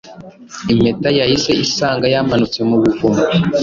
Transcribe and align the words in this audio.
Impeta 0.73 1.07
yahise 1.19 1.51
isanga 1.65 2.05
yamanutse 2.13 2.59
mu 2.69 2.75
buvumo 2.81 3.21